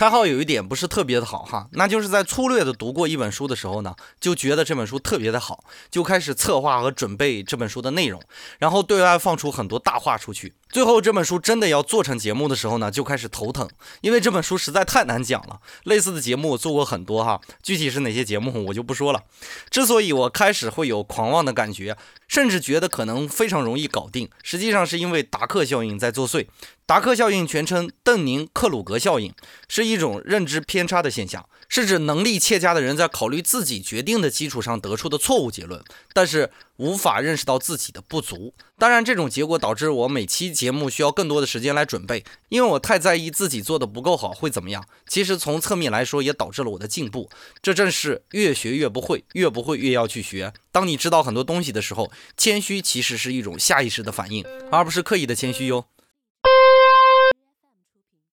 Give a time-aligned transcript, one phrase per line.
[0.00, 8.18] 开号有一点不是特别的好哈，那就是在粗略的读过一本书的时候呢，就觉得这本书特别的好，就开始策划和准备这本书的内容，
[8.58, 10.54] 然后对外放出很多大话出去。
[10.70, 13.68] 最后这本书真的要做成节目的时候呢，就开始头疼，
[14.00, 15.60] 因为这本书实在太难讲了。
[15.84, 19.22] 类似的节目我做过很多哈，具体是哪些节目我就不说了。
[19.68, 21.94] 之所以我开始会有狂妄的感觉，
[22.30, 26.46] 甚至觉得可能非常容易搞定，实际上是因为达克效应在作祟。
[26.86, 29.34] 达克效应全称邓宁克鲁格效应，
[29.68, 38.54] 是一种认知偏差的现象，是指能力欠佳的人在考虑自己决定的基础上得出的错误结论，但是无法认识到自己的不足。
[38.78, 44.84] 当然，这种结果导致我每期节目需要更多的时间来准备，因为我太在意自己做的不够好会怎么样。
[45.06, 47.28] 其实从侧面来说，也导致了我的进步。
[47.62, 50.52] 这正是越学越不会，越不会越要去学。
[50.72, 55.86] 当你知道很多东西的时候，谦虚其实是一种下意识的反应，而不是刻意的谦虚哟。